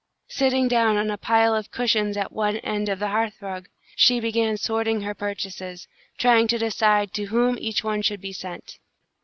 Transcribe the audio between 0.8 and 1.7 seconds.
on a pile of